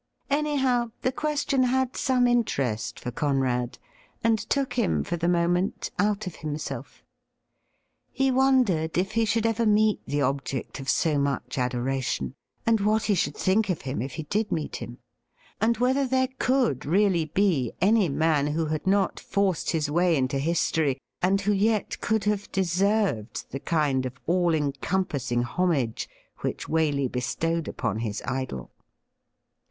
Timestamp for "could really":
16.39-17.25